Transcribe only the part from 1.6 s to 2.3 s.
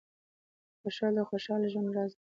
ژوند راز دی.